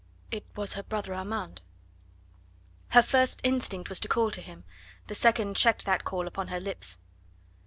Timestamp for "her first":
2.87-3.39